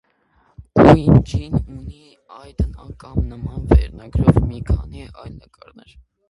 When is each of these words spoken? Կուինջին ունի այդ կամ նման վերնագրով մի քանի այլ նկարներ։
Կուինջին 0.77 1.57
ունի 1.75 1.99
այդ 2.37 2.63
կամ 3.03 3.19
նման 3.35 3.69
վերնագրով 3.73 4.41
մի 4.47 4.65
քանի 4.71 5.07
այլ 5.13 5.31
նկարներ։ 5.37 5.95